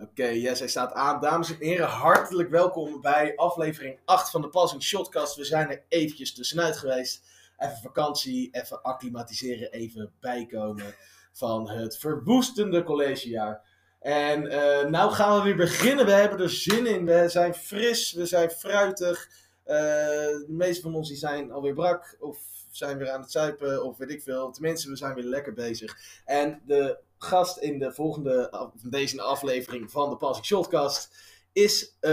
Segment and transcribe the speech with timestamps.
[0.00, 1.20] Oké, yes, hij staat aan.
[1.20, 5.36] Dames en heren, hartelijk welkom bij aflevering 8 van de Passing Shotcast.
[5.36, 7.22] We zijn er eventjes tussenuit geweest.
[7.58, 10.94] Even vakantie, even acclimatiseren, even bijkomen
[11.32, 13.62] van het verwoestende collegejaar.
[14.00, 16.06] En uh, nou gaan we weer beginnen.
[16.06, 17.04] We hebben er zin in.
[17.04, 19.28] We zijn fris, we zijn fruitig.
[19.66, 22.38] Uh, de meeste van ons die zijn alweer brak of
[22.70, 24.50] zijn weer aan het zuipen of weet ik veel.
[24.50, 25.96] Tenminste, we zijn weer lekker bezig.
[26.24, 31.16] En de gast in de volgende, deze aflevering van de Passing Shotcast
[31.52, 32.10] is uh,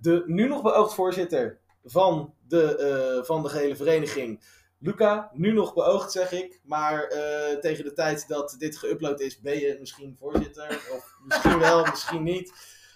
[0.00, 4.44] de nu nog beoogd voorzitter van de, uh, van de gehele vereniging.
[4.78, 9.40] Luca, nu nog beoogd zeg ik, maar uh, tegen de tijd dat dit geüpload is,
[9.40, 10.68] ben je misschien voorzitter.
[10.92, 12.52] Of misschien wel, misschien niet.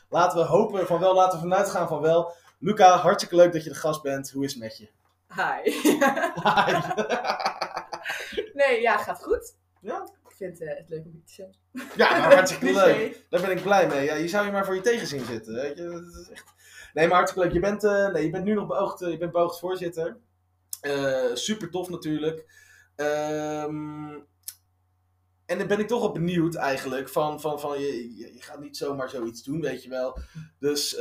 [0.08, 2.32] Laten we hopen van wel, laten we vanuit gaan van wel.
[2.58, 4.30] Luca, hartstikke leuk dat je de gast bent.
[4.30, 4.88] Hoe is het met je?
[5.34, 5.70] Hi.
[6.44, 6.78] Hi.
[8.60, 9.56] nee, ja, gaat goed.
[9.80, 10.08] Ja?
[10.38, 11.56] Vind uh, het leuk om hier te zijn.
[11.96, 13.26] Ja, nou, hartstikke leuk.
[13.28, 14.04] Daar ben ik blij mee.
[14.04, 15.54] Ja, je zou je maar voor je tegenzin zitten.
[15.54, 15.82] Weet je?
[15.82, 16.44] Dat is echt...
[16.92, 17.54] Nee, maar hartstikke leuk.
[17.54, 20.16] Je bent, uh, nee, je bent nu nog beoogd, uh, je bent beoogd voorzitter.
[21.34, 22.46] super tof natuurlijk.
[22.96, 24.26] Um,
[25.46, 27.08] en dan ben ik toch wel benieuwd eigenlijk.
[27.08, 30.18] Van, van, van je, je gaat niet zomaar zoiets doen, weet je wel.
[30.58, 30.96] Dus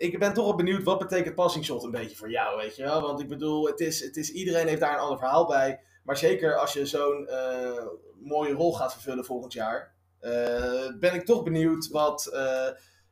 [0.00, 2.82] ik ben toch wel benieuwd, wat betekent passing shot een beetje voor jou, weet je
[2.82, 3.00] wel?
[3.00, 5.80] Want ik bedoel, het is, het is, iedereen heeft daar een ander verhaal bij.
[6.02, 11.24] Maar zeker als je zo'n uh, mooie rol gaat vervullen volgend jaar, uh, ben ik
[11.24, 12.32] toch benieuwd wat uh,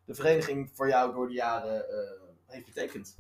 [0.05, 1.85] de vereniging voor jou door de jaren
[2.47, 3.17] heeft betekend.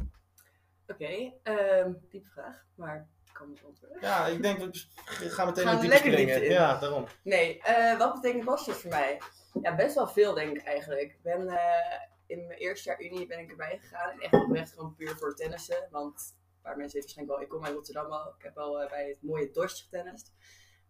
[0.87, 1.35] Oké, okay,
[1.81, 3.99] um, diepe vraag, maar ik kan het antwoorden.
[4.01, 6.43] Ja, ik denk we gaan meteen gaan met diepe springen.
[6.43, 7.07] Ja, daarom.
[7.23, 7.63] Nee,
[7.99, 9.21] wat betekent pasjes voor mij?
[9.63, 11.03] Ja, best wel veel denk ik eigenlijk.
[11.03, 11.59] Ik ben
[12.27, 14.11] in mijn eerste jaar Unie ben ik erbij gegaan.
[14.11, 15.89] En echt oprecht gewoon puur voor tennissen.
[15.91, 18.35] Want waar mensen weten waarschijnlijk wel, ik kom uit Rotterdam al.
[18.39, 20.33] Ik heb al uh, bij het mooie Dorst getennist.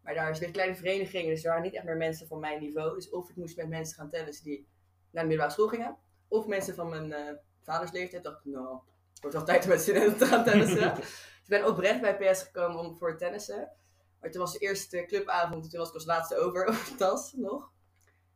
[0.03, 2.41] Maar daar is weer een kleine vereniging, dus er waren niet echt meer mensen van
[2.41, 2.95] mijn niveau.
[2.95, 4.69] Dus of ik moest met mensen gaan tennissen die
[5.11, 5.97] naar de middelbare school gingen.
[6.29, 8.23] Of mensen van mijn uh, vaders leeftijd.
[8.25, 8.79] dacht ik, nou,
[9.11, 10.95] het wordt wel tijd om met studenten te gaan tennissen.
[10.95, 11.05] dus
[11.43, 13.73] ik ben oprecht bij PS gekomen om voor tennissen.
[14.21, 16.95] Maar toen was de eerste clubavond en toen was ik als laatste over, over de
[16.95, 17.73] tas nog.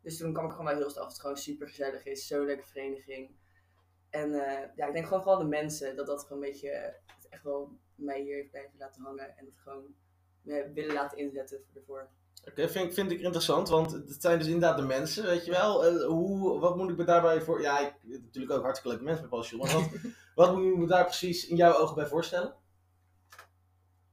[0.02, 1.10] Dus toen kwam ik gewoon wel heel snel af.
[1.10, 2.26] Het gewoon super gezellig is.
[2.26, 3.36] Zo'n leuke vereniging.
[4.10, 5.96] En uh, ja, ik denk gewoon vooral de mensen.
[5.96, 7.00] Dat dat gewoon een beetje
[7.32, 9.36] echt wel mij hier heeft blijven laten hangen.
[9.36, 9.94] En het gewoon
[10.74, 12.08] willen laten inzetten ervoor.
[12.40, 15.50] Oké, okay, vind, vind ik interessant, want het zijn dus inderdaad de mensen, weet je
[15.50, 15.92] wel.
[15.92, 17.60] Uh, hoe, wat moet ik me daarbij voor...
[17.60, 19.88] Ja, ik natuurlijk ook hartstikke leuke mensen met Passion, maar wat,
[20.34, 22.54] wat moet ik me daar precies in jouw ogen bij voorstellen?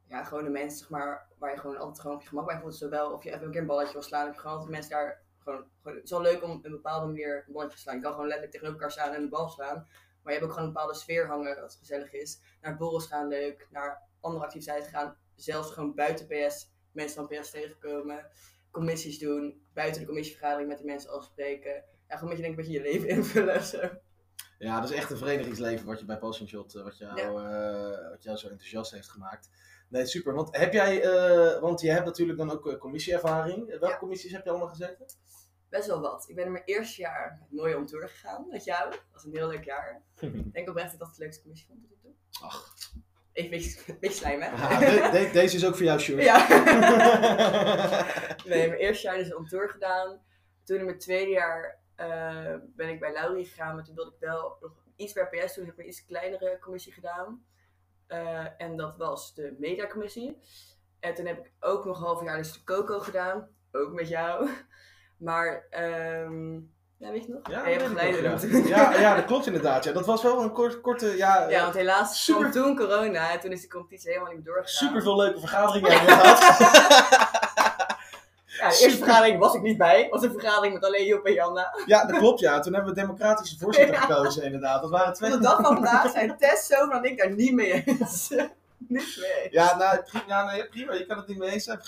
[0.07, 2.59] Ja, gewoon de mensen, zeg maar, waar je gewoon altijd gewoon op je gemak bij
[2.59, 2.75] voelt.
[2.75, 4.91] Zowel of je even een keer een balletje wil slaan, heb je gewoon altijd mensen
[4.91, 7.95] daar gewoon, gewoon, het is wel leuk om een bepaalde manier een balletje te slaan.
[7.95, 9.87] Je kan gewoon letterlijk tegen elkaar staan en een bal slaan.
[10.23, 12.39] Maar je hebt ook gewoon een bepaalde sfeer hangen dat gezellig is.
[12.61, 15.17] Naar borrels gaan leuk, naar andere activiteiten gaan.
[15.35, 18.25] Zelfs gewoon buiten PS mensen van PS tegenkomen.
[18.71, 21.83] Commissies doen, buiten de commissievergadering met die mensen afspreken.
[22.07, 23.63] Ja, gewoon een beetje, denk ik, een beetje je leven invullen.
[23.63, 23.89] Zo.
[24.59, 27.27] Ja, dat is echt een verenigingsleven wat je bij Passing Shot, eh, wat jou, ja.
[27.27, 29.49] uh, wat jou zo enthousiast heeft gemaakt.
[29.89, 30.33] Nee, super.
[30.33, 33.67] Want heb jij, uh, want je hebt natuurlijk dan ook commissieervaring.
[33.67, 33.97] Welke ja.
[33.97, 35.05] commissies heb je allemaal gezeten?
[35.69, 36.29] Best wel wat.
[36.29, 38.89] Ik ben in mijn eerste jaar met mooie om tour gegaan met jou.
[38.89, 40.01] Dat was een heel leuk jaar.
[40.19, 42.11] ik denk oprecht dat dat de leukste commissie vond tot nu toe.
[42.41, 42.75] Ach.
[43.31, 44.49] Even een beetje, beetje slijm, hè?
[44.49, 46.23] Ah, de, de, deze is ook voor jou, Sjoerd.
[46.23, 46.47] Ja.
[48.45, 50.21] nee, mijn eerste jaar dus om tour gedaan.
[50.63, 53.75] Toen in mijn tweede jaar uh, ben ik bij Laurie gegaan.
[53.75, 55.53] Maar toen wilde ik wel nog iets bij PS.
[55.53, 57.45] Toen heb ik een iets kleinere commissie gedaan.
[58.07, 60.37] Uh, en dat was de mediacommissie.
[60.99, 63.49] En toen heb ik ook nog een half jaar dus de Coco gedaan.
[63.71, 64.49] Ook met jou.
[65.19, 65.63] Maar,
[66.25, 67.49] um, ja, weet je nog?
[67.49, 67.79] Ja, ja,
[68.67, 68.99] ja.
[68.99, 69.83] ja, dat klopt inderdaad.
[69.83, 69.91] Ja.
[69.91, 71.49] Dat was wel een kort, korte, ja...
[71.49, 72.51] Ja, want helaas super...
[72.51, 74.87] toen corona en toen is de competitie helemaal niet doorgegaan.
[74.87, 77.17] Super veel leuke vergaderingen hebben we gehad.
[78.59, 80.01] Ja, de eerste vergadering was ik niet bij.
[80.01, 81.73] Het was een vergadering met alleen Joep en Janna.
[81.85, 82.59] Ja, dat klopt ja.
[82.59, 84.81] Toen hebben we democratische voorzitter gekozen inderdaad.
[84.81, 85.33] Dat waren twee...
[85.33, 88.29] Op de dag van vandaag zijn Tess zo van ik daar niet mee eens.
[88.77, 89.51] niet mee eens.
[89.51, 90.93] Ja, nou, prima, nee, prima.
[90.93, 91.85] Je kan het niet mee eens hebben.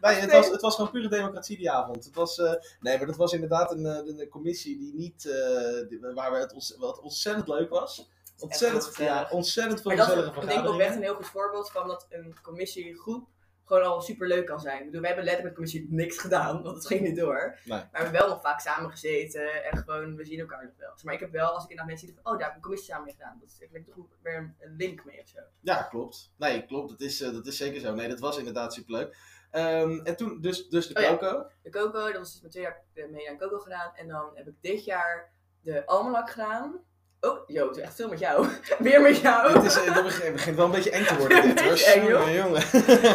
[0.00, 2.04] Nee, het was, het was gewoon pure democratie die avond.
[2.04, 5.88] Het was, uh, nee, maar dat was inderdaad een, een, een commissie die niet, uh,
[5.88, 8.08] die, waar het, ons, wat ontzettend leuk was.
[8.38, 10.42] Ontzettend, ja, ontzettend veel vergaderingen.
[10.42, 13.28] Ik denk ook echt een heel goed voorbeeld van dat een commissiegroep
[13.64, 14.78] gewoon al super leuk kan zijn.
[14.78, 17.58] Ik bedoel, wij hebben letterlijk met de commissie niks gedaan, want het ging niet door.
[17.64, 17.78] Nee.
[17.78, 20.92] Maar we hebben wel nog vaak samen gezeten en gewoon, we zien elkaar nog wel.
[21.02, 22.90] Maar ik heb wel, als ik inderdaad mensen zie, oh, daar heb ik een commissie
[22.90, 23.38] samen mee gedaan.
[23.40, 25.38] Dat is, ik toch weer een link mee of zo.
[25.60, 26.32] Ja, klopt.
[26.36, 26.88] Nee, klopt.
[26.90, 27.94] Dat is, uh, dat is zeker zo.
[27.94, 29.16] Nee, dat was inderdaad super leuk.
[29.52, 31.26] Um, en toen dus, dus de oh, Coco.
[31.26, 31.50] Ja.
[31.62, 33.92] De Coco, dat was dus met twee jaar mee aan Coco gedaan.
[33.94, 36.80] En dan heb ik dit jaar de Almanak gedaan.
[37.20, 38.48] Oh, Jo, het is echt veel met jou.
[38.78, 39.52] Weer met jou.
[39.52, 41.72] Het, is, het begint, wel een beetje eng te worden dit hoor.
[41.72, 42.34] eng, joh.
[42.34, 42.62] jongen.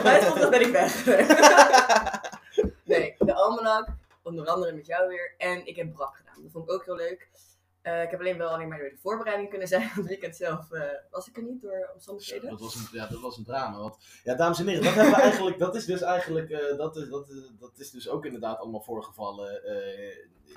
[0.03, 1.05] Maar het komt ben ik weg.
[2.83, 3.87] nee, de Almanak.
[4.23, 5.33] onder andere met jou weer.
[5.37, 6.43] En ik heb brak gedaan.
[6.43, 7.29] Dat vond ik ook heel leuk.
[7.85, 9.81] Eh, ik heb alleen wel alleen maar door de voorbereiding kunnen zijn.
[9.93, 12.49] Het weekend zelf eh, was ik er niet door omstandigheden.
[12.49, 13.77] dat, was een, ja, dat was een drama.
[13.77, 16.95] Want, ja, dames en heren, dat, hebben we eigenlijk, dat is dus eigenlijk, eh, dat,
[16.95, 19.61] is, dat, is, dat is dus ook inderdaad allemaal voorgevallen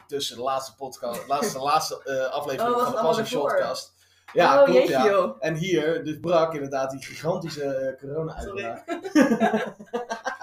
[0.06, 3.24] tussen de laatste podcast, laatste, laatste aflevering Oh, van de ervoor?
[3.26, 3.94] Shortcast.
[4.32, 5.06] Ja, oh, klopt, jeetje ja.
[5.06, 5.36] joh.
[5.38, 8.84] En hier, dus brak inderdaad die gigantische corona-uitbraak.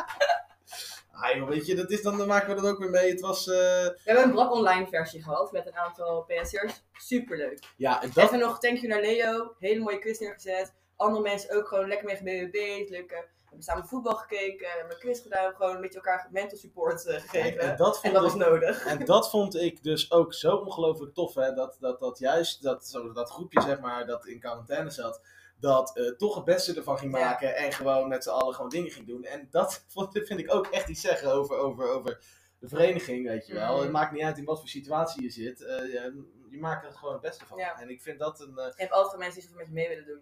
[1.15, 3.09] ah joh, weet je, dat is, dan, dan maken we dat ook weer mee.
[3.09, 6.83] Het was, eh, We hebben een brak online versie gehad met een aantal PS'ers.
[6.93, 7.59] Superleuk.
[7.77, 9.55] ja, en dat, Even nog thank you naar Leo.
[9.59, 10.73] Hele mooie quiz neergezet.
[10.95, 12.89] Andere mensen ook gewoon lekker mee BBB.
[12.89, 13.15] Leuke.
[13.15, 14.57] We hebben samen voetbal gekeken.
[14.67, 15.53] We hebben een quiz gedaan.
[15.55, 17.59] Gewoon een beetje elkaar mental support eh, en, gegeven.
[17.59, 18.85] en En, dat vond dat ik- was nodig.
[18.85, 21.53] En dat vond ik dus ook zo ongelooflijk tof, hè?
[21.53, 25.21] Dat, dat, dat juist dat, zo, dat groepje, zeg maar, dat in quarantaine zat,
[25.65, 27.25] dat eh, toch het beste ervan ging Ja.
[27.25, 29.23] maken en gewoon met z'n allen gewoon dingen ging doen.
[29.23, 32.19] En dat vind ik ook echt iets zeggen over, over, over
[32.59, 33.73] de vereniging, weet je wel.
[33.73, 33.81] Mhm.
[33.81, 36.91] Het maakt niet uit in wat voor situatie je zit, eh, je, je maakt er
[36.93, 37.57] gewoon het beste van.
[37.57, 37.79] Ja.
[37.79, 38.57] En ik vind dat een...
[38.57, 40.21] eh, Je hebt altijd mensen die zoveel met je mee willen doen.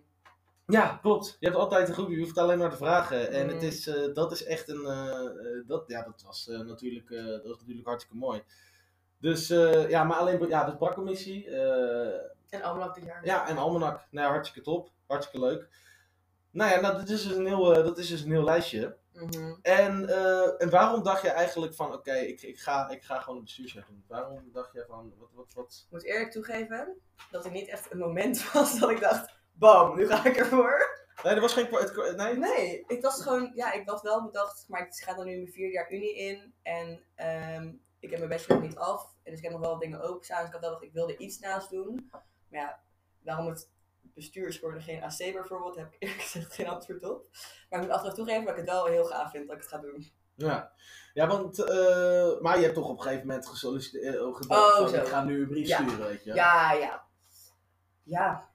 [0.65, 1.37] ja, klopt.
[1.39, 3.31] Je hebt altijd een groepje, je hoeft alleen maar te vragen.
[3.31, 3.53] En Mhm.
[3.55, 4.83] het is, eh, dat is echt een.
[5.67, 8.43] dat, ja, dat was, natuurlijk, dat was natuurlijk hartstikke mooi.
[9.19, 9.47] Dus
[9.87, 11.49] ja, maar alleen ja, de brakcommissie.
[11.49, 13.25] eh En allemaal dit jaar.
[13.25, 14.05] ja, en Almanak.
[14.11, 14.89] Nou, ja, hartstikke top.
[15.07, 15.69] Hartstikke leuk.
[16.51, 18.97] Nou ja, nou, dat, is dus een heel, eh, dat is dus een heel lijstje.
[19.13, 19.55] Mhm.
[19.61, 23.37] En, eh, en waarom dacht je eigenlijk van: oké, ik, ik, ga, ik ga gewoon
[23.37, 24.03] een bestuurschef doen?
[24.07, 25.83] Waarom dacht je van: wat, wat, wat?
[25.85, 26.97] Ik moet eerlijk toegeven
[27.31, 31.01] dat er niet echt een moment was dat ik dacht, bam, nu ga ik ervoor.
[31.23, 31.67] Nee, er was geen.
[31.71, 32.37] Het, nee?
[32.37, 35.51] Nee, ik was gewoon, ja, ik had wel bedacht, maar ik ga dan nu mijn
[35.51, 36.53] vierde jaar unie in.
[36.61, 39.03] En ehm, ik heb mijn bachelor nog niet af.
[39.23, 40.37] En dus ik heb nog wel wat dingen openstaan.
[40.37, 42.09] Dus ik had wel gedacht, ik wilde iets naast doen.
[42.11, 42.79] Maar ja,
[43.21, 43.69] waarom het
[44.13, 47.27] bestuur is geworden geen AC bijvoorbeeld, heb ik eerlijk gezegd geen antwoord op.
[47.69, 49.71] Maar ik moet achteraf toegeven dat ik het wel heel gaaf vind dat ik het
[49.71, 50.11] ga doen.
[50.35, 50.71] Ja,
[51.13, 54.87] ja want, eh, maar je hebt toch op een gegeven moment gesolliciteerd, uh, gedacht Oh,
[54.89, 55.77] van, ik ga nu een brief Ja.
[55.87, 56.33] sturen, weet je.
[56.33, 57.03] Ja, ja.
[58.03, 58.51] Ja.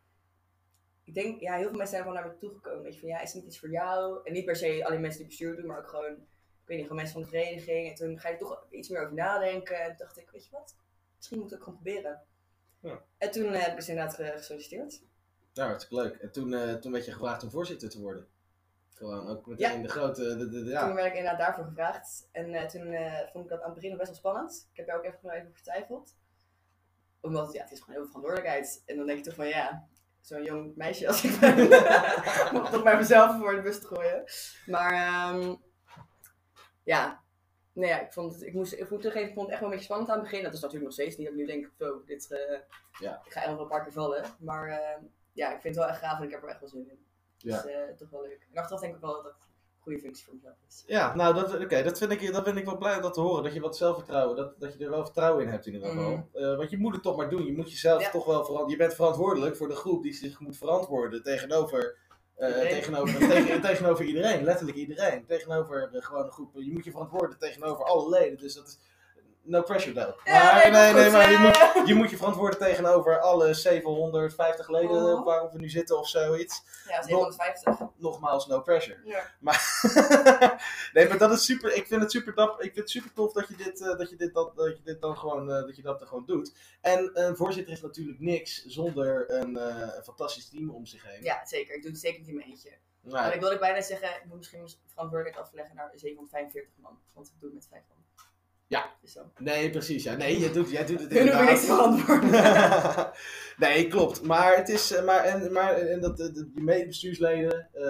[1.04, 2.82] Ik denk, ja, heel veel mensen zijn gewoon naar me toegekomen.
[2.82, 4.20] Weet je, van ja, is het niet iets voor jou?
[4.24, 6.86] En niet per se alleen mensen die bestuur doen, maar ook gewoon, ik weet niet,
[6.86, 7.88] gewoon mensen van de vereniging.
[7.88, 9.80] En toen ga je er toch iets meer over nadenken.
[9.80, 10.76] En toen dacht ik, weet je wat?
[11.16, 12.22] Misschien moet ik het gewoon proberen.
[12.80, 13.02] Ja.
[13.18, 15.02] En toen eh, heb ik dus inderdaad ge- gesolliciteerd.
[15.58, 16.14] Ja, hartstikke leuk.
[16.16, 18.26] En toen, eh, toen werd je gevraagd om voorzitter te worden.
[18.94, 20.86] Gewoon ook meteen de grote, de, de, de- ja.
[20.86, 22.28] Toen werd ik inderdaad daarvoor gevraagd.
[22.32, 24.68] En eh, toen eh, vond ik dat aan het begin nog best wel spannend.
[24.70, 26.14] Ik heb daar ook even, nog even over getwijfeld.
[27.20, 28.82] Omdat, ja, het is gewoon heel veel verantwoordelijkheid.
[28.86, 29.88] En dan denk je toch van, ja,
[30.20, 31.58] zo'n jong meisje als ik ben,
[32.62, 34.24] om toch bij mezelf voor de bus te gooien.
[34.66, 35.54] Maar, ehm,
[36.82, 37.22] ja,
[37.72, 39.68] nee, ja, ik vond het, ik moest, ik moet toegeven, ik vond het echt wel
[39.68, 40.42] een beetje spannend aan het begin.
[40.44, 42.58] Dat is natuurlijk nog steeds niet dat ik nu denk, zo, dit, eh,
[42.98, 43.22] Ja.
[43.24, 44.24] ik ga wel een paar keer vallen.
[44.38, 45.02] Maar, ehm,
[45.32, 47.06] ja, ik vind het wel echt gaaf en ik heb er echt wel zin in.
[47.36, 47.62] Ja.
[47.62, 48.46] Dus, toch wel leuk.
[48.52, 50.84] En achteraf denk ik wel dat het een goede functie voor mezelf is.
[50.86, 53.20] Ja, nou, dat, oké, dat, vind ik, dat vind ik wel blij om dat te
[53.20, 53.44] horen.
[53.44, 56.10] Dat je wat zelfvertrouwen, dat, dat je er wel vertrouwen in hebt in ieder geval.
[56.10, 56.22] Mhm.
[56.44, 57.44] Eh, want je moet het toch maar doen.
[57.44, 58.10] Je moet jezelf Ja.
[58.10, 58.68] toch wel verantwoorden.
[58.70, 61.96] Je bent verantwoordelijk voor de groep die zich moet verantwoorden tegenover,
[62.34, 62.68] eh, Iedereen.
[62.68, 64.44] tegenover, tegen, tegenover iedereen.
[64.44, 65.26] Letterlijk iedereen.
[65.26, 66.50] Tegenover gewoon een groep.
[66.54, 68.38] Je moet je verantwoorden tegenover alle leden.
[68.38, 68.78] Dus dat is
[69.48, 70.24] no pressure though.
[70.24, 73.54] Ja, maar, nee, nee, goed, nee, maar je moet, je moet je verantwoorden tegenover alle
[73.54, 75.24] 750 leden Oh.
[75.24, 76.62] waarop we nu zitten of zoiets.
[76.88, 77.86] Ja, 750.
[77.96, 79.00] Nogmaals, no pressure.
[79.04, 79.22] Ja.
[79.40, 79.80] Maar,
[80.92, 81.74] nee, maar dat is super.
[81.74, 82.56] Ik vind het super dap.
[82.56, 84.82] Ik vind het super tof dat je dit, eh, dat je dit, dat, dat je
[84.82, 86.54] dit dan gewoon, eh, dat je dat er gewoon doet.
[86.80, 91.22] En een voorzitter is natuurlijk niks zonder een, eh, een fantastisch team om zich heen.
[91.22, 91.74] Ja, zeker.
[91.74, 92.70] Ik doe het zeker niet in mijn eentje.
[93.02, 96.98] Nou, Maar ik wilde bijna zeggen, ik moet misschien verantwoordelijkheid afleggen naar 745 man.
[97.12, 97.96] Want ik doe het met 5 man.
[98.68, 98.94] Ja.
[99.38, 100.02] Nee, precies.
[100.02, 100.14] Ja.
[100.16, 102.00] Nee, jij doet, jij doet het Hun hoeven niks te inderdaad.
[102.00, 103.12] verantwoorden.
[103.68, 104.22] nee, klopt.
[104.22, 107.82] Maar het is, eh, maar en, maar en dat de, de, je medebestuursleden, eh,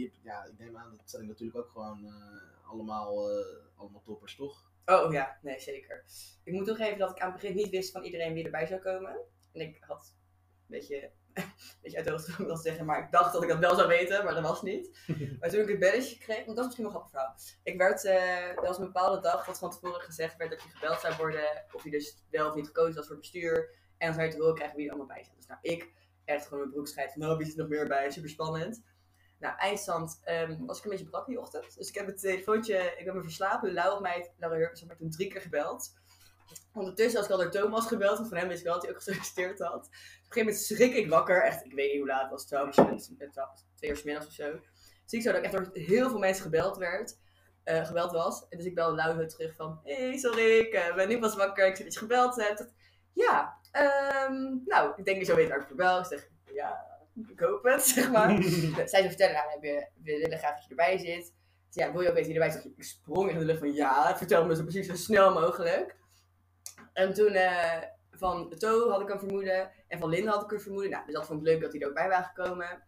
[0.00, 3.28] je, ja, ik neem aan dat zijn natuurlijk ook gewoon eh, allemaal,
[3.76, 4.70] allemaal toppers, toch?
[4.86, 6.04] Oh ja, nee, zeker.
[6.44, 8.80] Ik moet toegeven dat ik aan het begin niet wist van iedereen wie erbij zou
[8.80, 9.16] komen.
[9.52, 11.10] En ik had een beetje,
[11.82, 14.24] beetje uit de hoogte wil zeggen, maar ik dacht dat ik dat wel zou weten,
[14.24, 14.98] maar dat was niet.
[15.40, 17.36] maar toen ik het belletje kreeg, want dat is misschien wel een grappig verhaal.
[17.62, 20.68] Ik werd, eh, er was een bepaalde dag dat van tevoren gezegd werd dat je
[20.68, 23.70] gebeld zou worden, of je dus wel of niet gekozen was voor bestuur.
[23.98, 25.36] En dan zou je te horen krijgen wie er allemaal bij zit.
[25.36, 25.92] Dus nou, ik
[26.24, 28.10] echt gewoon mijn broek van, nou, wie zit er nog meer bij?
[28.10, 28.82] Super spannend.
[29.38, 31.76] Nou, eindstand ehm, was ik een beetje brak die ochtend.
[31.76, 33.72] Dus ik heb het telefoontje, ik ben me verslapen.
[33.72, 35.94] Laura had mij, Laura Hurkens had mij toen drie keer gebeld.
[36.72, 38.92] Ondertussen was ik al door Thomas gebeld, want van hem wist ik wel dat hij
[38.92, 39.84] ook gesolliciteerd had.
[39.84, 42.30] Dus op een gegeven moment schrik ik wakker, echt, ik weet niet hoe laat het
[42.30, 44.60] was, twaalf twee uur middags of zo.
[45.04, 47.18] Zie ik zo dat ik echt door heel veel mensen gebeld werd,
[47.64, 48.46] eh, gebeld was.
[48.48, 51.66] En dus ik belde Laura terug van, hey, sorry, ik eh, ben nu pas wakker,
[51.66, 52.58] ik zie dat je gebeld hebt.
[52.58, 52.72] Dat-
[53.12, 54.34] Ja, ehm,
[54.64, 55.98] nou, ik denk dat je zo weet waar ik voor bel.
[55.98, 56.86] Ik zeg, ja,
[57.28, 58.42] ik hoop het, zeg maar.
[58.74, 61.34] Zij zou vertellen, nou, we, willen graag dat je erbij zit.
[61.66, 62.72] Dus ja, wil je ook weten wie erbij zit?
[62.76, 65.96] Ik sprong in de lucht van ja, vertel me zo precies zo snel mogelijk.
[66.92, 69.70] En toen eh, van To had ik een vermoeden.
[69.88, 70.90] En van Linda had ik een vermoeden.
[70.90, 72.82] Nou, dus dat vond ik leuk dat die er ook bij waren gekomen.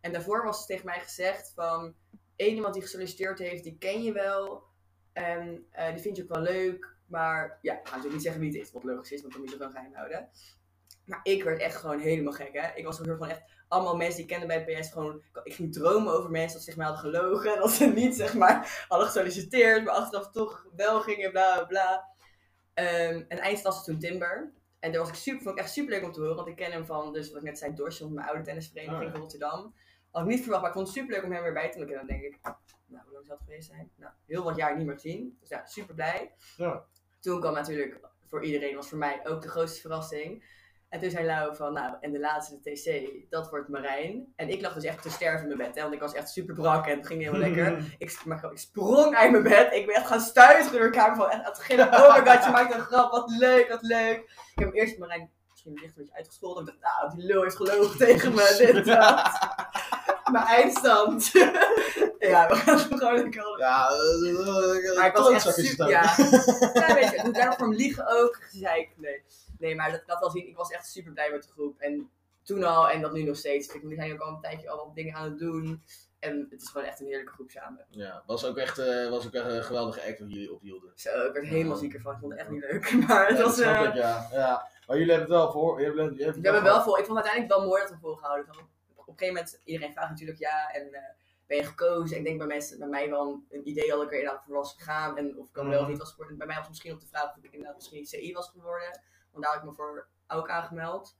[0.00, 1.94] En daarvoor was het tegen mij gezegd van...
[2.36, 4.64] één iemand die gesolliciteerd heeft, die ken je wel.
[5.12, 6.94] En eh, die vind je ook wel leuk.
[7.06, 8.72] Maar ja, ik ga natuurlijk niet zeggen wie het is.
[8.72, 10.28] Wat logisch is, want dan moet je het wel geheim houden.
[11.04, 12.74] Maar ik werd echt gewoon helemaal gek, hè.
[12.74, 13.42] Ik was gewoon echt...
[13.68, 15.22] Allemaal mensen die ik kende bij PS gewoon...
[15.44, 17.58] Ik ging dromen over mensen dat ze zich mij hadden gelogen.
[17.60, 19.84] Dat ze niet, zeg maar, hadden gesolliciteerd.
[19.84, 22.15] Maar achteraf toch wel gingen, bla, bla.
[22.76, 24.52] Ehm, en eind was het toen Timber.
[24.78, 26.36] En daar was ik super, vond ik echt super leuk om te horen.
[26.36, 28.98] Want ik ken hem van, dus wat ik net zei, Dorsje, van mijn oude tennisvereniging
[28.98, 29.10] Oh, ja.
[29.10, 29.74] van Rotterdam.
[30.10, 31.78] Had ik niet verwacht, maar ik vond het super leuk om hem weer bij te
[31.78, 31.92] maken.
[31.92, 32.38] En dan denk ik,
[32.86, 33.90] nou, hoe lang zal het geweest zijn?
[33.96, 35.36] Nou, heel wat jaar niet meer gezien.
[35.40, 36.32] Dus ja, super blij.
[36.56, 36.84] Ja.
[37.20, 40.44] Toen kwam natuurlijk, voor iedereen was voor mij ook de grootste verrassing.
[40.88, 44.32] En toen zei Lau van, nou, en de laatste TC, dat wordt Marijn.
[44.36, 46.30] En ik lag dus echt te sterven in mijn bed, hè, want ik was echt
[46.30, 47.84] super brak en het ging helemaal lekker.
[47.98, 49.72] Ik, maar ik sprong uit mijn bed.
[49.72, 51.86] Ik ben echt gaan stuiteren door de kamer van echt aan het gillen.
[51.86, 53.10] Oh my god, je maakt een grap.
[53.10, 54.16] Wat leuk, wat leuk.
[54.18, 56.66] Ik heb hem eerst Marijn misschien licht een beetje uitgescholden.
[56.66, 58.54] Ik dacht, nou, die lul heeft gelogen tegen me.
[58.58, 59.30] Dit, dat.
[60.32, 61.30] Mijn eindstand.
[62.18, 66.02] ja, we gaan gewoon lekker al- Ja, eh, Maar ik was echt super, ja.
[66.74, 68.38] ja, weet je, ik moet daarom voor hem liegen ook.
[68.50, 69.22] Zei ik, nee.
[69.58, 70.48] Nee, maar dat, dat wel zien.
[70.48, 71.80] Ik was echt super blij met de groep.
[71.80, 72.10] En
[72.42, 73.74] toen al, en dat nu nog steeds.
[73.74, 75.82] Ik, we zijn ook al een tijdje al wat dingen aan het doen.
[76.18, 77.86] En het is gewoon echt een heerlijke groep samen.
[77.90, 80.92] Ja, was ook echt, eh, was ook echt een geweldige act wat jullie ophielden.
[80.94, 82.12] Zo, ik werd helemaal ziek ervan.
[82.12, 82.92] Ik vond het echt niet leuk.
[83.08, 83.58] Maar het Ja, was...
[83.58, 84.28] eh, ik, ja.
[84.32, 84.68] ja.
[84.86, 85.80] Maar jullie hebben het wel voor.
[85.80, 86.98] Jullie hebben, jullie hebben We hebben wel vol.
[86.98, 88.48] Ik vond het uiteindelijk wel mooi dat we volgehouden.
[88.94, 90.70] Op een gegeven moment, iedereen vraagt natuurlijk ja.
[90.72, 91.00] En eh,
[91.46, 92.16] ben je gekozen?
[92.16, 94.74] Ik denk bij mensen, bij mij wel een, idee dat ik er inderdaad voor was
[94.78, 95.16] gegaan.
[95.18, 95.90] En of ik dan wel of Mhm.
[95.90, 96.36] niet was geworden.
[96.38, 99.00] Bij mij was misschien op de vraag of ik inderdaad misschien CI was geworden.
[99.36, 101.18] Want daar had ik me voor ook aangemeld.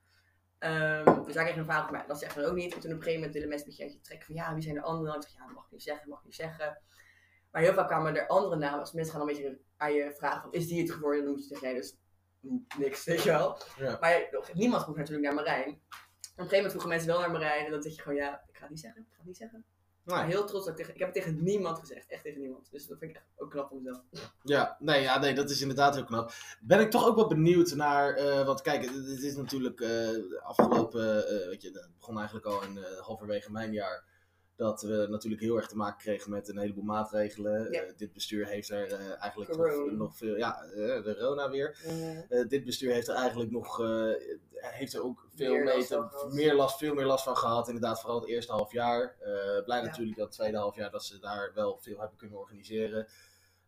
[0.58, 2.06] Ehm, dus daar kreeg ik een vraag van mij.
[2.06, 2.74] Dat zeggen we ook niet.
[2.74, 4.74] En toen op een gegeven moment willen mensen een beetje trekken van ja, wie zijn
[4.74, 5.14] de anderen?
[5.14, 6.82] Ik zeg ja, dat mag ik niet zeggen, mag ik niet zeggen.
[7.50, 8.80] Maar heel vaak kwamen er andere namen.
[8.80, 11.24] Als mensen gaan dan een beetje aan je vragen van is die het geworden?
[11.24, 11.96] Dan moet je zeggen nee, dus
[12.78, 13.58] niks, weet je wel.
[13.76, 13.96] Ja.
[14.00, 15.68] Maar niemand vroeg natuurlijk naar Marijn.
[15.68, 17.64] Op een gegeven moment vroegen mensen wel naar Marijn.
[17.64, 19.36] En dan zeg je gewoon ja, ik ga het niet zeggen, ik ga het niet
[19.36, 19.64] zeggen.
[20.06, 20.16] Nee.
[20.16, 22.08] Maar heel trots dat ik tegen, ik heb het tegen niemand gezegd.
[22.08, 22.68] Echt tegen niemand.
[22.70, 24.02] Dus dat vind ik echt ook knap van mezelf.
[24.42, 26.32] Ja, nee, ja, nee, dat is inderdaad heel knap.
[26.60, 31.28] Ben ik toch ook wel benieuwd naar, eh want kijk, het, is natuurlijk de afgelopen,
[31.28, 34.04] eh, weet je, het begon eigenlijk al in halverwege mijn jaar,
[34.56, 37.72] dat we natuurlijk heel erg te maken kregen met een heleboel maatregelen.
[37.72, 37.82] Ja.
[37.96, 39.84] Dit bestuur heeft er eigenlijk Corona.
[39.84, 41.78] nog, nog veel, ja, eh, de Rona weer.
[42.48, 43.76] Dit bestuur heeft er eigenlijk nog,
[44.54, 46.32] heeft er ook veel Meer mee last te, van gehad.
[46.32, 47.66] meer last, veel meer last van gehad.
[47.66, 49.16] Inderdaad, vooral het eerste half jaar.
[49.20, 49.84] Eh, blij Ja.
[49.84, 53.06] natuurlijk dat het tweede half jaar dat ze daar wel veel hebben kunnen organiseren.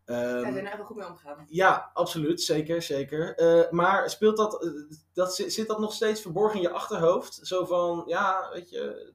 [0.05, 1.45] Ja, Ehm, ze zijn er wel goed mee omgegaan.
[1.49, 2.41] ja, absoluut.
[2.41, 3.35] Zeker, zeker.
[3.35, 4.67] Eh, maar speelt dat,
[5.13, 7.39] dat, zit zit dat nog steeds verborgen in je achterhoofd?
[7.43, 9.13] Zo van, ja, weet je,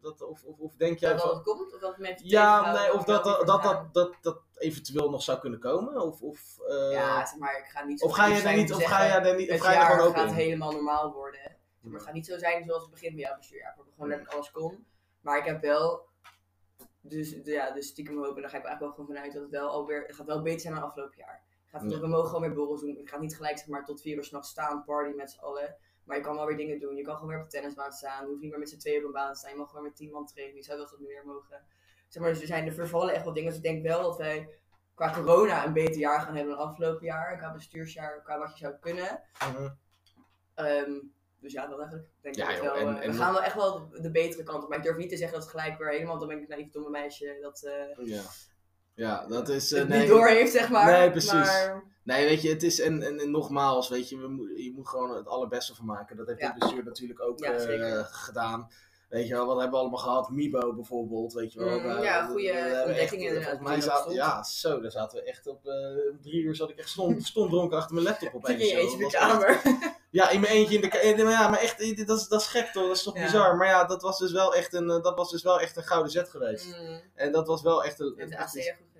[0.00, 1.74] dat, dat, of, of, of denk jij Dat dat het komt?
[1.74, 5.22] Of dat het mensen Ja, nee, of dat dat, dat, dat, dat, dat eventueel nog
[5.22, 6.00] zou kunnen komen?
[6.00, 8.74] Of, of, eh, Ja, zeg maar, ik ga niet zo of ga je er niet,
[8.74, 10.34] of ga je er niet, of Het ga je er gewoon ook gaat in?
[10.34, 11.56] helemaal normaal worden.
[11.80, 13.58] Maar het gaat niet zo zijn zoals het begin van jouw bestuur.
[13.58, 14.86] Ja, waar we gewoon letterlijk alles kon.
[15.20, 16.06] Maar ik heb wel,
[17.00, 19.68] dus ja, dus stiekem hopen, daar ga ik eigenlijk wel gewoon vanuit dat het wel
[19.70, 21.42] alweer, het gaat wel beter zijn dan afgelopen jaar.
[21.70, 22.00] Het gaat, Ja.
[22.00, 22.98] We mogen gewoon weer borrels doen.
[22.98, 25.76] Ik ga niet gelijk zeg maar tot vier uur s'nachts staan, party met z'n allen.
[26.12, 26.96] Maar je kan wel weer dingen doen.
[26.96, 28.22] Je kan gewoon weer op de tennisbaan staan.
[28.22, 29.50] Je hoeft niet meer met z'n tweeën op een baan te staan.
[29.50, 30.56] Je mag gewoon met tien man trainen.
[30.56, 31.64] Je zou wel eens wat meer mogen.
[32.08, 33.48] Zeg maar, dus er zijn er vervallen echt wel dingen.
[33.48, 34.48] Dus ik denk wel dat wij
[34.94, 37.36] qua corona een beter jaar gaan hebben dan afgelopen jaar.
[37.38, 39.22] Qua bestuursjaar, qua wat je zou kunnen.
[39.38, 39.70] Mhm.
[40.54, 40.92] Ehm,
[41.40, 42.08] dus ja, dat eigenlijk.
[42.08, 44.42] Ik Denk Ja, joh, wel, en- eh, en- we gaan wel echt wel de betere
[44.42, 44.68] kant op.
[44.68, 46.70] Maar ik durf niet te zeggen dat het gelijk weer helemaal, dan ben ik naïef
[46.70, 48.22] domme meisje dat eh Ja.
[48.94, 49.72] Ja, dat is...
[49.72, 50.98] eh, het nee, niet door heeft, zeg maar.
[50.98, 51.32] Nee, precies.
[51.32, 54.72] Maar, Nee, weet je, het is, en, en, en nogmaals, weet je, we moet, je
[54.76, 56.16] moet gewoon het allerbeste van maken.
[56.16, 56.54] Dat heeft Ja.
[56.58, 58.68] bestuur natuurlijk ook Ja, eh, gedaan.
[59.08, 60.30] Weet je wel, wat hebben we allemaal gehad?
[60.30, 61.78] Mibo bijvoorbeeld, weet je wel.
[61.78, 64.32] Mm, Daar- ja, goede ontdekkingen echt, eh, inderdaad, Volgens mij die er zaten, bestond.
[64.32, 65.60] ja, zo, daar zaten we echt op,
[66.12, 68.60] om drie uur zat ik echt stond, stond dronken achter mijn laptop opeens.
[68.60, 69.60] in je eentje in de was echt- kamer.
[70.12, 71.30] Ja, in mijn eentje in de kamer.
[71.30, 72.86] Ja, maar echt, dat is, dat is gek toch?
[72.86, 73.22] Dat is toch Ja.
[73.24, 73.56] bizar?
[73.56, 75.82] Maar ja, dat was dus wel echt een, eh, dat was dus wel echt een
[75.82, 76.66] gouden zet geweest.
[76.66, 78.14] Mm, En dat was wel echt een...
[78.18, 78.91] echt goed gedaan,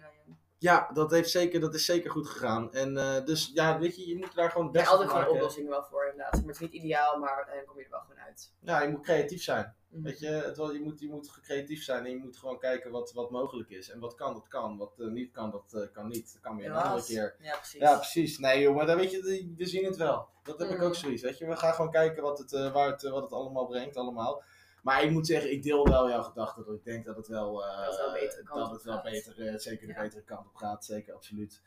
[0.62, 0.72] ja.
[0.72, 2.72] ja, dat, heeft zeker, dat is zeker goed gegaan.
[2.72, 5.70] En eh, dus ja, weet je, je moet daar gewoon beste zijn altijd gewoon oplossingen
[5.70, 6.32] wel voor, inderdaad.
[6.32, 8.52] Maar het is niet ideaal, maar uiteindelijk kom je er wel gewoon uit.
[8.60, 9.74] Ja, je moet creatief zijn.
[9.88, 10.02] Mm.
[10.02, 12.90] Weet je, het, wel- je, moet, je moet creatief zijn en je moet gewoon kijken
[12.90, 13.90] wat, wat mogelijk is.
[13.90, 14.76] En wat kan, dat kan.
[14.76, 16.32] Wat eh, niet kan, dat eh, kan niet.
[16.32, 17.36] Dat kan weer een andere keer.
[17.40, 17.80] Ja, precies.
[17.80, 18.38] Ja, precies.
[18.38, 20.28] Nee, joh, maar dan weet je, we zien het wel.
[20.42, 20.86] Dat heb ik Mhm.
[20.86, 21.22] ook zoiets.
[21.22, 24.42] Weet je, we gaan gewoon kijken wat het, waar het, wat het allemaal brengt, allemaal.
[24.82, 26.64] Maar ik moet zeggen, ik deel wel jouw gedachte.
[26.64, 28.94] Dat ik denk dat het wel, eh, Dat het wel betere kant dat het wel
[28.94, 29.02] gaat.
[29.02, 30.84] beter, eh, zeker de betere kant op gaat.
[30.84, 31.62] Zeker, absoluut.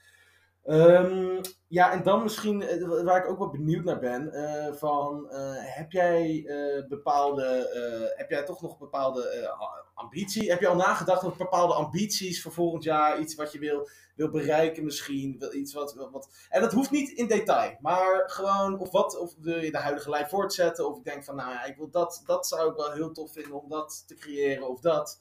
[0.66, 5.30] Ehm, ja, en dan misschien, eh, waar ik ook wel benieuwd naar ben, eh, van
[5.30, 6.44] eh, heb jij
[6.90, 7.70] bepaalde,
[8.16, 9.56] heb jij toch nog bepaalde
[9.94, 10.50] ambitie?
[10.50, 13.20] Heb je al nagedacht over bepaalde ambities voor volgend jaar?
[13.20, 15.50] Iets wat je wil, wil bereiken misschien?
[15.52, 19.58] Iets wat, wat, en dat hoeft niet in detail, maar gewoon, of wat, of wil
[19.58, 20.90] je de huidige lijn voortzetten?
[20.90, 23.32] Of ik denk van, nou ja, ik wil dat, dat zou ik wel heel tof
[23.32, 25.20] vinden om dat te creëren of dat.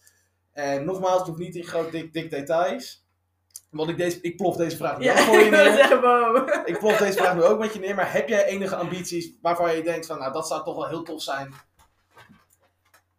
[0.53, 3.04] En nogmaals, het hoeft niet in groot dik, dik details.
[3.71, 6.01] Want ik, deze, ik plof deze vraag nu ook voor je neer.
[6.01, 6.49] wow.
[6.65, 9.77] Ik plof deze vraag nu ook met je neer, maar heb jij enige ambities waarvan
[9.77, 11.55] je denkt van, nou dat zou toch wel heel tof zijn?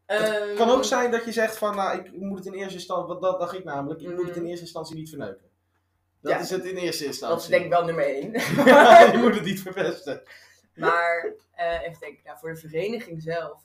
[0.05, 2.73] Het Ehm, kan ook zijn dat je zegt van, nou ik moet het in eerste
[2.73, 4.49] instantie, wat dat dacht ik namelijk, ik moet het in Mhm.
[4.49, 5.49] eerste instantie niet verneuken.
[6.21, 6.39] Dat Ja.
[6.39, 7.49] is het in eerste Dat is instantie.
[7.49, 8.31] denk ik wel nummer één.
[9.11, 10.23] je moet het niet verpesten.
[10.75, 13.61] Maar eh, even denken, nou, voor de vereniging zelf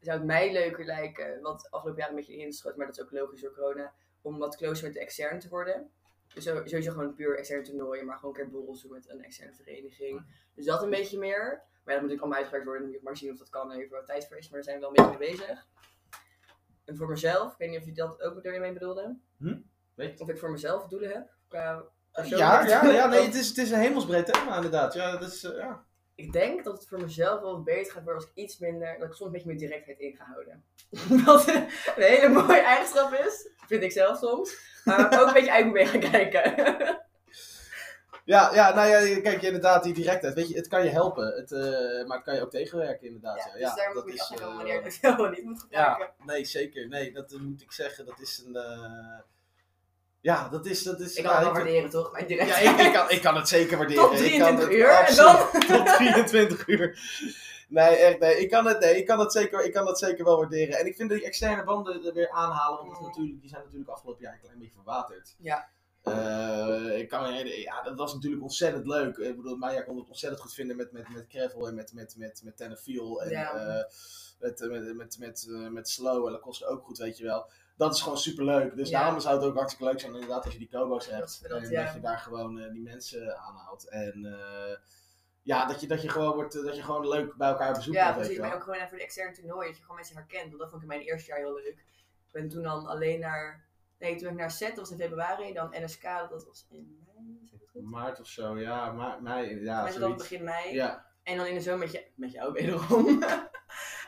[0.00, 3.12] zou het mij leuker lijken, wat afgelopen jaar een beetje ingeschoten, maar dat is ook
[3.12, 3.92] logisch door corona,
[4.26, 5.90] om wat closer met de extern te worden.
[6.34, 9.54] Dus sowieso gewoon puur externe toernooien, maar gewoon een keer borrels doen met een externe
[9.54, 10.26] vereniging.
[10.54, 11.62] Dus dat een beetje meer.
[11.84, 13.72] Maar dat moet natuurlijk allemaal uitgewerkt worden, dan moet ik maar zien of dat kan,
[13.72, 15.66] even wat tijd voor is, maar daar zijn we wel een beetje mee bezig.
[16.84, 19.16] En voor mezelf, ik weet niet of je dat ook mee bedoelde,
[19.94, 20.24] Weet je?
[20.24, 21.28] of ik voor mezelf doelen heb.
[21.48, 21.84] Qua
[22.24, 24.94] Ja, ja, ja, nee, het is, het is een hemelsbreed thema inderdaad.
[24.94, 25.84] Ja, dat is, eh, ja.
[26.14, 29.08] Ik denk dat het voor mezelf wel beter gaat worden als ik iets minder, dat
[29.08, 30.64] ik soms een beetje meer directheid in ga houden.
[31.24, 34.56] Wat een hele mooie eigenschap is, vind ik zelf soms.
[34.84, 36.54] Maar ook een beetje moet mee gaan kijken.
[38.24, 40.34] Ja, ja, nou ja, kijk, inderdaad, die directheid.
[40.34, 41.60] Weet je, het kan je helpen, het, eh,
[42.06, 43.36] maar het kan je ook tegenwerken, inderdaad.
[43.36, 46.10] Ja, Ja, ja, dus daar moet eh, wanneer ik het of niet moet gebruiken.
[46.18, 46.88] Ja, nee, zeker.
[46.88, 48.06] Nee, dat eh, moet ik zeggen.
[48.06, 48.56] Dat is een.
[48.56, 49.18] eh,
[50.20, 50.82] Ja, dat is.
[50.82, 52.12] Dat is Ik kan het wel ja, waarderen, toch?
[52.12, 52.80] Mijn Ja, directheid.
[52.80, 54.02] ik, ik, kan, ik kan het zeker waarderen.
[54.10, 56.98] Tot Ik kan 23 het uur, en absoluut- Tot 23 uur.
[57.68, 58.38] Nee, echt, nee.
[58.40, 60.78] Ik kan het, nee, ik kan het, zeker, ik kan het zeker wel waarderen.
[60.78, 63.06] En ik vind die externe banden er weer aanhalen, want dat Mm.
[63.06, 65.34] natuurlijk, die zijn natuurlijk afgelopen jaar een klein beetje verwaterd.
[65.38, 65.68] Ja.
[66.02, 69.16] Eh, ik kan ja, dat was natuurlijk ontzettend leuk.
[69.16, 72.14] Ik bedoel, Maya kon het ontzettend goed vinden met, met, met Gravel en met, met,
[72.16, 73.52] met, met Tennefiel en Ja.
[73.54, 73.84] eh,
[74.38, 77.50] met, met, met, met, eh, met Slow en Lacoste ook goed, weet je wel.
[77.76, 78.76] Dat is gewoon super leuk.
[78.76, 79.00] Dus Ja.
[79.00, 81.42] daarom zou het ook hartstikke leuk zijn inderdaad als je die Kobo's Dat hebt.
[81.48, 81.84] dat, en ja.
[81.84, 83.88] dat je daar gewoon eh, die mensen aanhaalt.
[83.88, 84.76] En eh,
[85.46, 87.96] ja, dat je, dat, je gewoon wordt, eh, dat je gewoon leuk bij elkaar bezoekt
[87.96, 88.38] Ja, precies.
[88.38, 90.48] Maar ook gewoon even voor de externe toernooi, dat je gewoon mensen herkent.
[90.48, 91.84] Want dat vond ik in mijn eerste jaar heel leuk.
[92.26, 93.66] Ik ben toen dan alleen naar...
[93.98, 95.52] Nee, toen ben ik naar SET, dat was in februari.
[95.52, 97.82] Dan NSK, dat was in mei, zeg goed?
[97.82, 98.92] Maart of zo, ja.
[98.92, 100.74] Maar, mei, ja, Mensen dat begin mei.
[100.74, 103.06] Ja, En dan in de zomer met, je, met jou wederom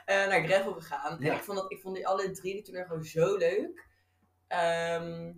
[0.04, 1.16] eh, naar Gravel gegaan.
[1.20, 1.30] Ja.
[1.30, 3.86] En ik vond, dat, ik vond die alle drie die toernooi gewoon zo leuk.
[4.46, 5.32] Ehm,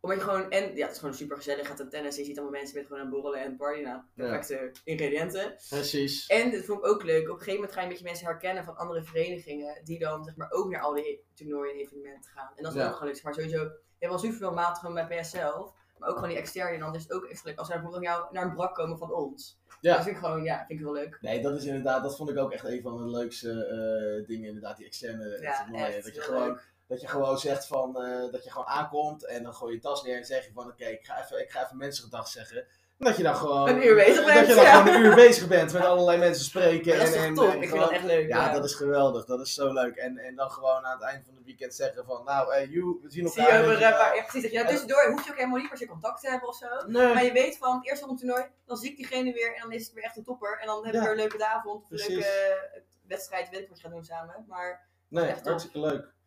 [0.00, 1.60] omdat je gewoon, en ja, het is gewoon super gezellig.
[1.60, 3.80] Je gaat aan tennis, je ziet allemaal mensen met gewoon aan borrelen en party.
[3.80, 5.54] Nou, perfecte ingrediënten.
[5.68, 6.26] precies.
[6.26, 7.22] En dat vond ik ook leuk.
[7.22, 9.80] Op een gegeven moment ga je een beetje mensen herkennen van andere verenigingen.
[9.84, 12.52] Die dan zeg maar ook naar al die toernooien en evenementen gaan.
[12.56, 12.88] En dat is Ja.
[12.88, 13.22] ook gewoon leuk.
[13.22, 15.72] Maar sowieso, je hebt wel superveel maten gewoon bij PS zelf.
[15.98, 16.74] Maar ook gewoon die externe.
[16.74, 18.98] En dan is het ook echt leuk als ze bijvoorbeeld jou naar een brak komen
[18.98, 19.58] van ons.
[19.80, 19.94] Ja.
[19.94, 21.18] Dat vind ik gewoon, ja, vind ik wel leuk.
[21.20, 24.46] Nee, dat is inderdaad, dat vond ik ook echt een van de leukste eh, dingen,
[24.48, 25.94] inderdaad, die externe Ja, toernooien.
[25.94, 26.69] echt Dat je gewoon, leuk.
[26.90, 29.82] Dat je gewoon zegt van, eh, dat je gewoon aankomt en dan gooi je je
[29.82, 32.28] tas neer en zeg je van, oké, ik ga even, ik ga even mensen gedag
[32.28, 32.56] zeggen.
[32.98, 33.68] En dat je dan gewoon...
[33.68, 34.78] Een uur bezig Dat bent, je dan ja.
[34.80, 36.98] gewoon een uur bezig bent met allerlei mensen spreken.
[36.98, 37.50] dat is en, en, top?
[37.52, 38.28] en ik vind dat echt leuk.
[38.28, 39.24] Ja, dat is geweldig.
[39.24, 39.96] Dat is zo leuk.
[39.96, 42.98] En, en dan gewoon aan het eind van het weekend zeggen van, nou, eh you,
[43.02, 43.60] we zien Zie elkaar.
[43.60, 44.42] je weet je een ja, precies.
[44.42, 46.56] Dat je daar tussendoor hoef je ook helemaal niet per se contact te hebben of
[46.56, 46.66] zo.
[46.86, 47.14] Nee.
[47.14, 49.84] Maar je weet van, het eerste toernooi, dan zie ik diegene weer en dan is
[49.84, 50.58] het weer echt een topper.
[50.60, 51.00] En dan heb Ja.
[51.00, 53.92] je weer een leuke avond, of een leuke eh, wedstrijd, weet ik wat je gaat
[53.92, 54.44] doen samen.
[54.48, 56.18] Maar Nee, hartstikke leuk.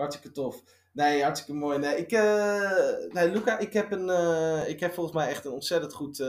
[0.00, 0.62] Hartstikke tof.
[0.92, 1.78] Nee, hartstikke mooi.
[1.78, 5.52] Nee, ik, eh, nee Luca, ik heb, een, eh, ik heb volgens mij echt een
[5.52, 6.26] ontzettend goed eh,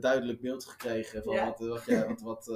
[0.00, 1.44] duidelijk beeld gekregen van Ja.
[1.44, 2.48] wat, wat, jij- wat, wat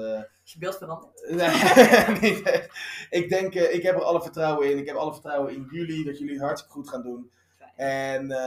[0.44, 1.20] is je beeld veranderd?
[1.30, 2.62] nee, nee, nee.
[3.10, 4.78] Ik denk, ik heb er alle vertrouwen in.
[4.78, 7.30] Ik heb alle vertrouwen in jullie, dat jullie het hartstikke goed gaan doen.
[7.78, 8.38] En eh,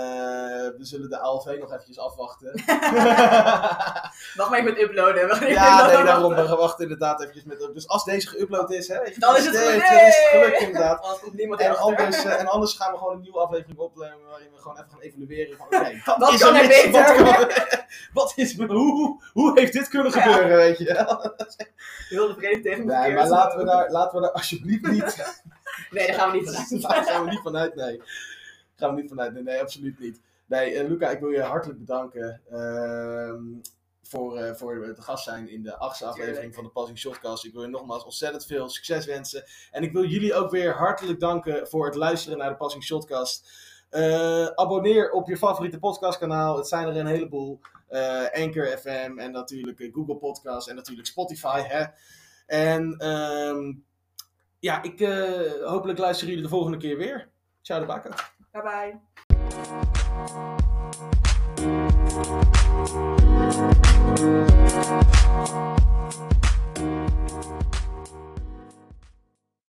[0.77, 2.51] we zullen de ALV nog eventjes afwachten.
[4.35, 5.27] Wacht maar even met uploaden.
[5.27, 6.35] We gaan even ja, nee, daarom.
[6.35, 7.69] We wachten inderdaad eventjes met...
[7.73, 9.79] Dus als deze geüpload is, hè, Dan is het nee.
[9.79, 11.21] Dan is het gelukt inderdaad.
[11.33, 14.61] Niemand En anders, eh, en anders gaan we gewoon een nieuwe aflevering opnemen waarin we
[14.61, 16.91] gewoon even gaan evalueren van oké, wat, Wat is kan er er beter?
[16.91, 17.49] Wat, kan-
[18.23, 20.21] wat is er, hoe, hoe heeft dit kunnen Ja.
[20.21, 21.05] gebeuren, weet je wel?
[22.09, 25.33] Heel de vereniging tegen me Nee, maar laten we, daar, laten we daar alsjeblieft niet...
[25.91, 26.81] Nee, daar gaan we niet vanuit.
[26.81, 28.01] Daar gaan we niet vanuit, nee.
[28.81, 30.21] Gaan we niet vanuit, nee, nee absoluut niet.
[30.45, 33.43] Nee, eh, Luca, ik wil je hartelijk bedanken ehm,
[34.03, 37.45] voor, eh, voor het gast zijn in de achtste aflevering van de Passing Shotcast.
[37.45, 39.43] Ik wil je nogmaals ontzettend veel succes wensen.
[39.71, 43.49] En ik wil jullie ook weer hartelijk danken voor het luisteren naar de Passing Shotcast.
[43.89, 46.57] Eh, abonneer op je favoriete podcastkanaal.
[46.57, 47.59] Het zijn er een heleboel.
[47.87, 51.61] Eh Anchor FM en natuurlijk Google Podcast en natuurlijk Spotify.
[51.61, 51.85] Hè?
[52.45, 53.73] En ehm,
[54.59, 57.29] ja, ik eh, hopelijk luisteren jullie de volgende keer weer.
[57.61, 58.30] Ciao de bakken.
[58.51, 58.99] 拜拜。